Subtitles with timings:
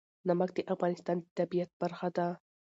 [0.27, 2.27] نمک د افغانستان د طبیعت برخه ده.